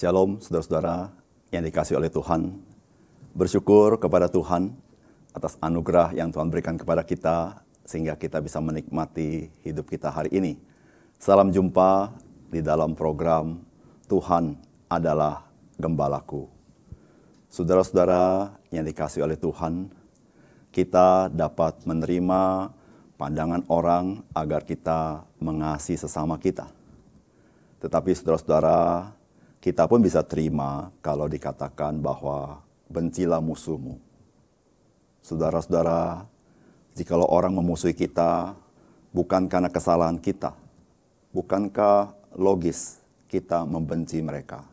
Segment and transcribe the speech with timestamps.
[0.00, 1.12] Shalom saudara-saudara
[1.52, 2.56] yang dikasih oleh Tuhan.
[3.36, 4.72] Bersyukur kepada Tuhan
[5.36, 10.56] atas anugerah yang Tuhan berikan kepada kita sehingga kita bisa menikmati hidup kita hari ini.
[11.20, 12.16] Salam jumpa
[12.48, 13.60] di dalam program
[14.08, 14.56] Tuhan
[14.88, 15.44] adalah
[15.76, 16.48] Gembalaku.
[17.52, 19.92] Saudara-saudara yang dikasih oleh Tuhan,
[20.72, 22.72] kita dapat menerima
[23.20, 26.72] pandangan orang agar kita mengasihi sesama kita.
[27.84, 29.19] Tetapi saudara-saudara,
[29.60, 34.00] kita pun bisa terima kalau dikatakan bahwa bencilah musuhmu.
[35.20, 36.24] Saudara-saudara,
[36.96, 38.56] jikalau orang memusuhi kita
[39.12, 40.56] bukan karena kesalahan kita,
[41.36, 44.64] bukankah logis kita membenci mereka?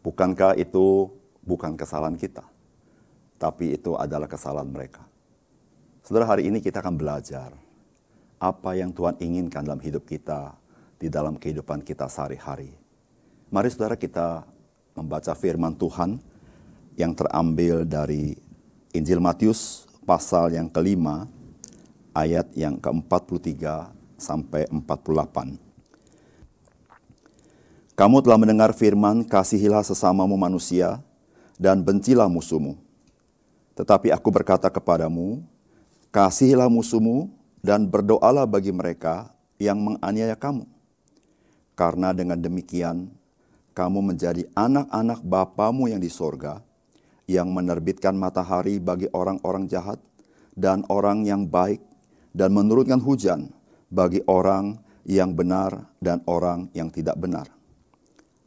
[0.00, 1.12] Bukankah itu
[1.44, 2.44] bukan kesalahan kita,
[3.36, 5.04] tapi itu adalah kesalahan mereka?
[6.00, 7.52] Saudara, hari ini kita akan belajar
[8.40, 10.56] apa yang Tuhan inginkan dalam hidup kita,
[10.96, 12.83] di dalam kehidupan kita sehari-hari
[13.54, 14.42] Mari saudara kita
[14.98, 16.18] membaca firman Tuhan
[16.98, 18.34] yang terambil dari
[18.90, 21.30] Injil Matius pasal yang kelima
[22.10, 23.62] ayat yang ke-43
[24.18, 25.54] sampai 48.
[27.94, 30.98] Kamu telah mendengar firman, kasihilah sesamamu manusia
[31.54, 32.74] dan bencilah musuhmu.
[33.78, 35.46] Tetapi aku berkata kepadamu,
[36.10, 37.30] kasihilah musuhmu
[37.62, 39.30] dan berdoalah bagi mereka
[39.62, 40.66] yang menganiaya kamu.
[41.78, 43.22] Karena dengan demikian
[43.74, 46.62] kamu menjadi anak-anak Bapamu yang di sorga,
[47.26, 49.98] yang menerbitkan matahari bagi orang-orang jahat
[50.54, 51.82] dan orang yang baik,
[52.30, 53.50] dan menurunkan hujan
[53.90, 57.50] bagi orang yang benar dan orang yang tidak benar.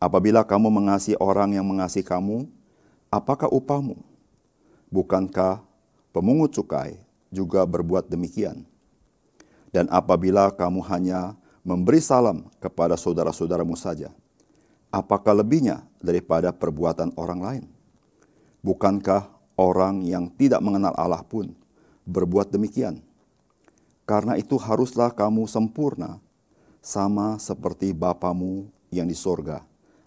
[0.00, 2.44] Apabila kamu mengasihi orang yang mengasihi kamu,
[3.08, 3.96] apakah upahmu?
[4.92, 5.64] Bukankah
[6.12, 7.00] pemungut cukai
[7.32, 8.68] juga berbuat demikian?
[9.72, 11.34] Dan apabila kamu hanya
[11.66, 14.12] memberi salam kepada saudara-saudaramu saja,
[14.94, 17.64] apakah lebihnya daripada perbuatan orang lain?
[18.62, 19.26] Bukankah
[19.58, 21.50] orang yang tidak mengenal Allah pun
[22.06, 23.02] berbuat demikian?
[24.06, 26.22] Karena itu haruslah kamu sempurna,
[26.78, 29.64] sama seperti Bapamu yang di sorga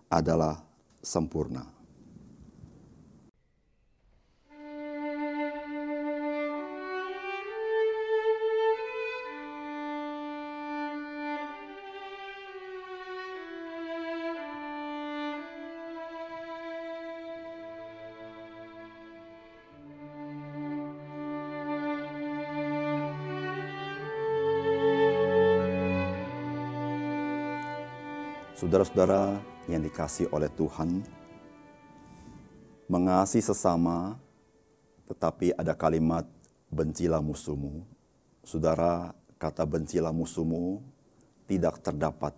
[0.07, 0.61] adalah
[1.01, 1.76] sempurna.
[28.57, 29.37] Saudara-saudara
[29.69, 31.05] yang dikasih oleh Tuhan,
[32.89, 34.17] mengasihi sesama,
[35.05, 36.25] tetapi ada kalimat
[36.73, 37.85] bencilah musuhmu.
[38.41, 40.81] Saudara, kata bencilah musuhmu
[41.45, 42.33] tidak terdapat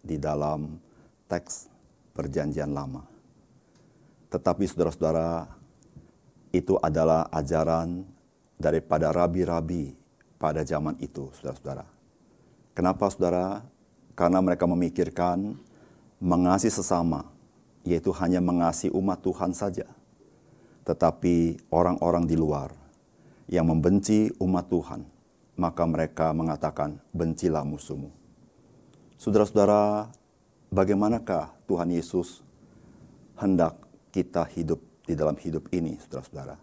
[0.00, 0.80] di dalam
[1.28, 1.68] teks
[2.16, 3.04] perjanjian lama.
[4.32, 5.44] Tetapi saudara-saudara,
[6.56, 8.00] itu adalah ajaran
[8.56, 9.92] daripada rabi-rabi
[10.40, 11.84] pada zaman itu, saudara-saudara.
[12.72, 13.73] Kenapa saudara?
[14.14, 15.58] Karena mereka memikirkan
[16.22, 17.26] mengasihi sesama,
[17.82, 19.86] yaitu hanya mengasihi umat Tuhan saja.
[20.86, 22.72] Tetapi orang-orang di luar
[23.50, 25.04] yang membenci umat Tuhan,
[25.58, 28.10] maka mereka mengatakan, bencilah musuhmu.
[29.18, 30.10] Saudara-saudara,
[30.70, 32.42] bagaimanakah Tuhan Yesus
[33.38, 33.78] hendak
[34.14, 36.56] kita hidup di dalam hidup ini, saudara-saudara?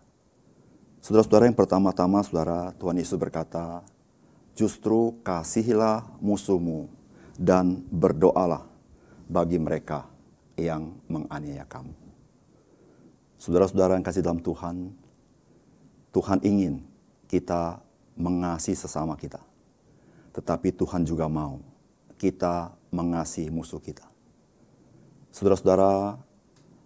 [1.01, 3.81] Saudara-saudara yang pertama-tama, saudara, Tuhan Yesus berkata,
[4.53, 7.00] justru kasihilah musuhmu
[7.40, 8.68] dan berdoalah
[9.31, 10.07] bagi mereka
[10.60, 11.94] yang menganiaya kamu.
[13.42, 14.94] Saudara-saudara yang kasih dalam Tuhan,
[16.12, 16.83] Tuhan ingin
[17.25, 17.80] kita
[18.19, 19.39] mengasihi sesama kita.
[20.36, 21.60] Tetapi Tuhan juga mau
[22.19, 24.06] kita mengasihi musuh kita.
[25.31, 26.19] Saudara-saudara,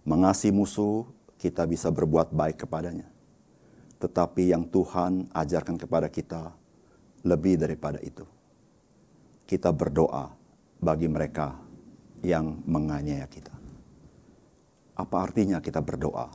[0.06, 1.04] mengasihi musuh
[1.36, 3.10] kita bisa berbuat baik kepadanya.
[3.98, 6.54] Tetapi yang Tuhan ajarkan kepada kita
[7.26, 8.22] lebih daripada itu.
[9.46, 10.26] Kita berdoa
[10.82, 11.54] bagi mereka
[12.26, 13.54] yang menganiaya kita.
[14.98, 16.26] Apa artinya kita berdoa?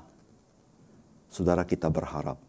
[1.28, 2.40] Saudara kita berharap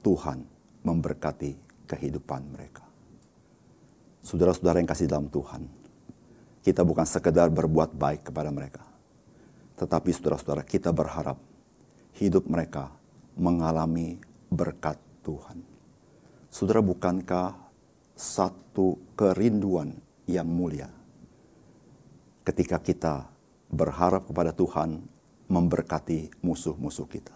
[0.00, 0.40] Tuhan
[0.84, 1.52] memberkati
[1.88, 2.84] kehidupan mereka.
[4.24, 5.68] Saudara-saudara yang kasih dalam Tuhan,
[6.64, 8.80] kita bukan sekedar berbuat baik kepada mereka,
[9.76, 11.36] Tetapi saudara-saudara kita berharap
[12.16, 12.94] hidup mereka
[13.34, 14.16] mengalami
[14.48, 14.96] berkat
[15.26, 15.60] Tuhan.
[16.48, 17.63] Saudara bukankah
[18.14, 19.98] satu kerinduan
[20.30, 20.86] yang mulia
[22.46, 23.26] ketika kita
[23.74, 25.02] berharap kepada Tuhan
[25.50, 27.34] memberkati musuh-musuh kita.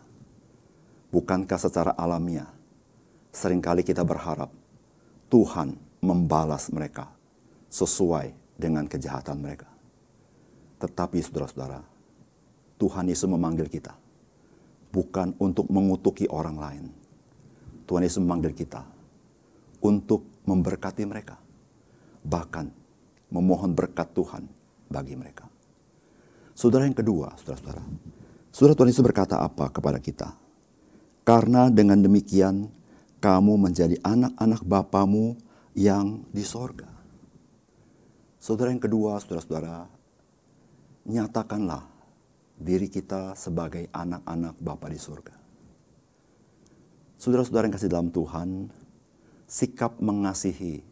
[1.10, 2.48] Bukankah secara alamiah
[3.34, 4.54] sering kali kita berharap
[5.28, 7.10] Tuhan membalas mereka
[7.68, 9.68] sesuai dengan kejahatan mereka.
[10.78, 11.82] Tetapi saudara-saudara,
[12.78, 13.98] Tuhan Yesus memanggil kita
[14.94, 16.84] bukan untuk mengutuki orang lain.
[17.84, 18.84] Tuhan Yesus memanggil kita
[19.82, 21.36] untuk memberkati mereka.
[22.24, 22.66] Bahkan
[23.28, 24.48] memohon berkat Tuhan
[24.88, 25.44] bagi mereka.
[26.56, 27.84] Saudara yang kedua, saudara-saudara.
[28.48, 30.32] Saudara Tuhan Yesus berkata apa kepada kita?
[31.22, 32.72] Karena dengan demikian
[33.20, 35.36] kamu menjadi anak-anak Bapamu
[35.76, 36.88] yang di sorga.
[38.40, 39.86] Saudara yang kedua, saudara-saudara,
[41.06, 41.84] nyatakanlah
[42.58, 45.36] diri kita sebagai anak-anak Bapa di surga.
[47.18, 48.70] Saudara-saudara yang kasih dalam Tuhan,
[49.48, 50.84] sikap mengasihi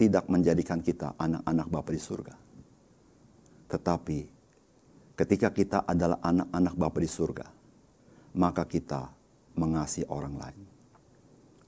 [0.00, 2.34] tidak menjadikan kita anak-anak Bapa di surga.
[3.68, 4.18] Tetapi
[5.16, 7.46] ketika kita adalah anak-anak Bapa di surga,
[8.36, 9.12] maka kita
[9.56, 10.64] mengasihi orang lain.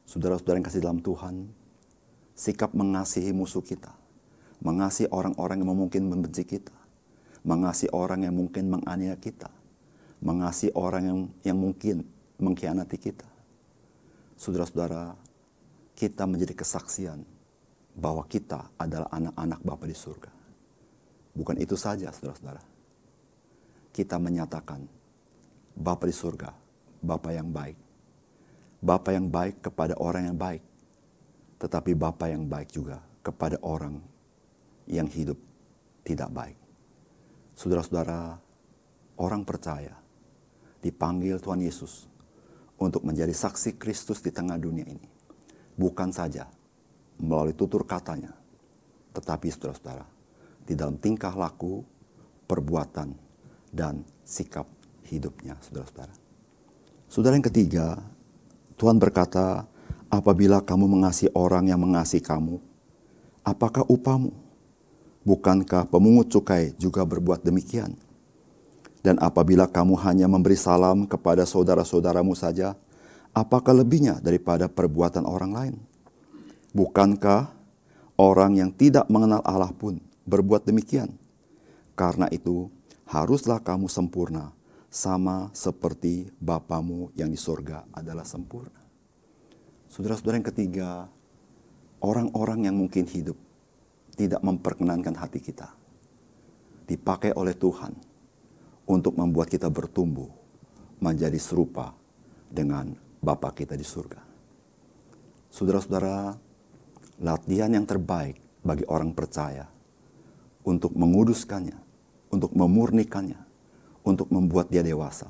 [0.09, 1.53] Saudara-saudara yang kasih dalam Tuhan,
[2.33, 3.93] sikap mengasihi musuh kita,
[4.65, 6.73] mengasihi orang-orang yang mungkin membenci kita,
[7.45, 9.53] mengasihi orang yang mungkin menganiaya kita,
[10.25, 12.09] mengasihi orang yang, yang mungkin
[12.41, 13.29] mengkhianati kita.
[14.41, 15.28] Saudara-saudara,
[15.99, 17.27] kita menjadi kesaksian
[17.99, 20.31] bahwa kita adalah anak-anak Bapa di surga.
[21.35, 22.79] Bukan itu saja, saudara-saudara
[23.99, 24.87] kita menyatakan
[25.75, 26.55] Bapa di surga,
[27.03, 27.75] Bapa yang baik.
[28.79, 30.63] Bapa yang baik kepada orang yang baik.
[31.59, 33.99] Tetapi Bapa yang baik juga kepada orang
[34.87, 35.35] yang hidup
[36.07, 36.59] tidak baik.
[37.59, 38.39] Saudara-saudara,
[39.19, 39.99] orang percaya
[40.79, 42.07] dipanggil Tuhan Yesus
[42.79, 45.18] untuk menjadi saksi Kristus di tengah dunia ini.
[45.79, 46.51] Bukan saja
[47.23, 48.35] melalui tutur katanya,
[49.15, 50.07] tetapi saudara-saudara,
[50.67, 51.87] di dalam tingkah laku,
[52.51, 53.15] perbuatan,
[53.71, 54.67] dan sikap
[55.07, 56.15] hidupnya, saudara-saudara.
[57.07, 58.03] Saudara yang ketiga,
[58.75, 59.71] Tuhan berkata,
[60.11, 62.59] apabila kamu mengasihi orang yang mengasihi kamu,
[63.47, 64.35] apakah upamu?
[65.25, 67.93] Bukankah pemungut cukai juga berbuat demikian?
[69.05, 72.75] Dan apabila kamu hanya memberi salam kepada saudara-saudaramu saja,
[73.39, 75.75] apakah lebihnya daripada perbuatan orang lain?
[76.75, 77.55] Bukankah
[78.19, 81.15] orang yang tidak mengenal Allah pun berbuat demikian?
[81.95, 82.67] Karena itu,
[83.07, 84.51] haruslah kamu sempurna,
[84.91, 88.83] sama seperti Bapamu yang di sorga adalah sempurna.
[89.89, 90.91] Saudara-saudara yang ketiga,
[92.03, 93.39] orang-orang yang mungkin hidup
[94.15, 95.73] tidak memperkenankan hati kita,
[96.87, 97.95] dipakai oleh Tuhan
[98.89, 100.29] untuk membuat kita bertumbuh
[100.99, 101.95] menjadi serupa
[102.49, 104.21] dengan Bapa kita di surga.
[105.51, 106.37] Saudara-saudara,
[107.23, 109.67] latihan yang terbaik bagi orang percaya
[110.63, 111.89] untuk menguduskannya
[112.29, 113.41] untuk memurnikannya,
[114.05, 115.29] untuk membuat dia dewasa.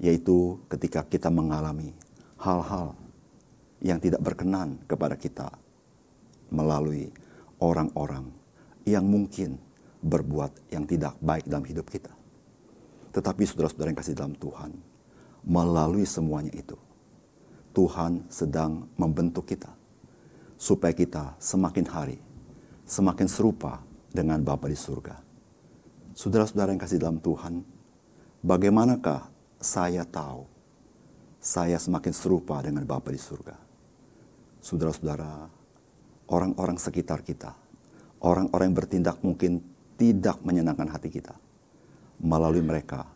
[0.00, 1.92] Yaitu ketika kita mengalami
[2.40, 2.96] hal-hal
[3.84, 5.48] yang tidak berkenan kepada kita
[6.48, 7.12] melalui
[7.60, 8.32] orang-orang
[8.88, 9.60] yang mungkin
[10.00, 12.12] berbuat yang tidak baik dalam hidup kita.
[13.12, 14.72] Tetapi saudara-saudara yang kasih dalam Tuhan,
[15.44, 16.80] melalui semuanya itu,
[17.70, 19.70] Tuhan sedang membentuk kita
[20.60, 22.18] supaya kita semakin hari
[22.90, 23.78] semakin serupa
[24.10, 25.14] dengan Bapa di surga.
[26.10, 27.62] Saudara-saudara yang kasih dalam Tuhan,
[28.42, 29.30] bagaimanakah
[29.62, 30.50] saya tahu
[31.38, 33.54] saya semakin serupa dengan Bapa di surga?
[34.58, 35.46] Saudara-saudara,
[36.34, 37.54] orang-orang sekitar kita,
[38.26, 39.62] orang-orang yang bertindak mungkin
[39.94, 41.38] tidak menyenangkan hati kita.
[42.20, 43.06] Melalui mereka,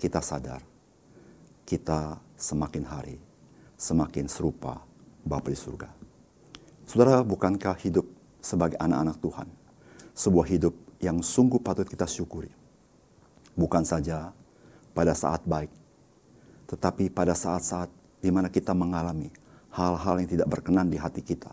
[0.00, 0.72] kita sadar
[1.62, 3.16] kita semakin hari
[3.82, 4.78] semakin serupa
[5.26, 5.90] Bapa di surga.
[6.86, 8.06] Saudara, bukankah hidup
[8.38, 9.48] sebagai anak-anak Tuhan
[10.14, 12.52] sebuah hidup yang sungguh patut kita syukuri.
[13.58, 14.30] Bukan saja
[14.94, 15.72] pada saat baik,
[16.70, 17.90] tetapi pada saat-saat
[18.22, 19.28] di mana kita mengalami
[19.74, 21.50] hal-hal yang tidak berkenan di hati kita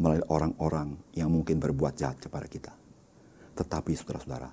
[0.00, 2.72] melalui orang-orang yang mungkin berbuat jahat kepada kita.
[3.56, 4.50] Tetapi saudara-saudara,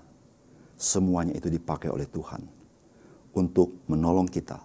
[0.75, 2.41] semuanya itu dipakai oleh Tuhan
[3.33, 4.59] untuk menolong kita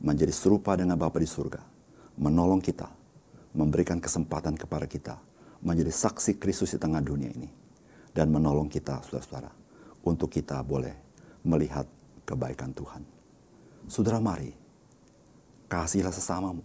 [0.00, 1.75] menjadi serupa dengan Bapa di surga,
[2.16, 2.88] menolong kita,
[3.56, 5.16] memberikan kesempatan kepada kita
[5.64, 7.48] menjadi saksi Kristus di tengah dunia ini
[8.12, 9.52] dan menolong kita, saudara-saudara,
[10.04, 10.92] untuk kita boleh
[11.44, 11.88] melihat
[12.24, 13.02] kebaikan Tuhan.
[13.86, 14.52] Saudara, mari
[15.70, 16.62] kasihlah sesamamu,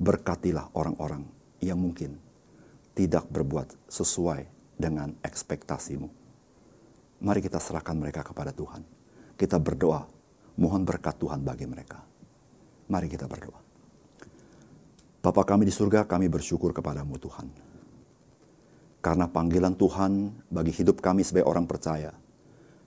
[0.00, 1.24] berkatilah orang-orang
[1.62, 2.18] yang mungkin
[2.94, 4.46] tidak berbuat sesuai
[4.78, 6.08] dengan ekspektasimu.
[7.24, 8.84] Mari kita serahkan mereka kepada Tuhan.
[9.34, 10.06] kita berdoa,
[10.54, 11.98] mohon berkat Tuhan bagi mereka.
[12.86, 13.63] Mari kita berdoa.
[15.24, 17.48] Bapa kami di surga, kami bersyukur kepadamu Tuhan.
[19.00, 22.12] Karena panggilan Tuhan bagi hidup kami sebagai orang percaya,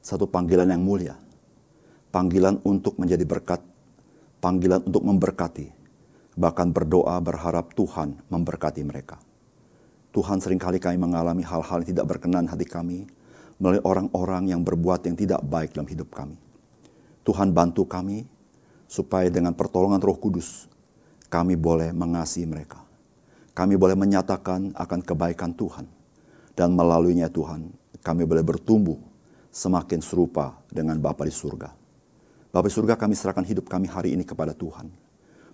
[0.05, 1.17] satu panggilan yang mulia.
[2.13, 3.65] Panggilan untuk menjadi berkat,
[4.37, 5.73] panggilan untuk memberkati,
[6.37, 9.17] bahkan berdoa berharap Tuhan memberkati mereka.
[10.13, 13.09] Tuhan sering kali kami mengalami hal-hal yang tidak berkenan hati kami
[13.57, 16.37] melalui orang-orang yang berbuat yang tidak baik dalam hidup kami.
[17.25, 18.29] Tuhan bantu kami
[18.85, 20.76] supaya dengan pertolongan roh kudus
[21.27, 22.83] kami boleh mengasihi mereka.
[23.51, 25.89] Kami boleh menyatakan akan kebaikan Tuhan.
[26.57, 27.69] Dan melaluinya Tuhan,
[28.01, 28.97] kami boleh bertumbuh
[29.53, 31.69] semakin serupa dengan Bapa di surga.
[32.49, 34.89] Bapa di surga kami serahkan hidup kami hari ini kepada Tuhan.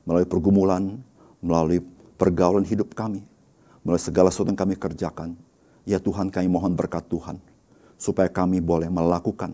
[0.07, 0.99] Melalui pergumulan,
[1.43, 1.83] melalui
[2.15, 3.23] pergaulan hidup kami,
[3.83, 5.35] melalui segala sesuatu yang kami kerjakan.
[5.83, 7.39] Ya Tuhan kami mohon berkat Tuhan,
[7.99, 9.51] supaya kami boleh melakukan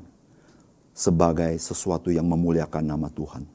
[0.93, 3.45] sebagai sesuatu yang memuliakan nama Tuhan.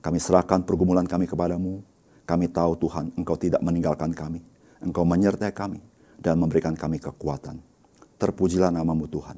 [0.00, 1.80] Kami serahkan pergumulan kami kepadamu,
[2.30, 4.38] kami tahu Tuhan, Engkau tidak meninggalkan kami.
[4.78, 5.82] Engkau menyertai kami
[6.22, 7.58] dan memberikan kami kekuatan.
[8.22, 9.34] Terpujilah namamu Tuhan.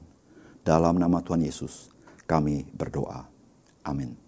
[0.61, 1.89] Dalam nama Tuhan Yesus,
[2.29, 3.25] kami berdoa.
[3.83, 4.22] Amin.